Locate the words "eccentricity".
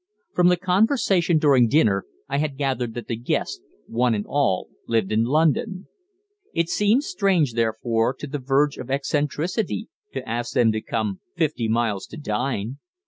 8.89-9.89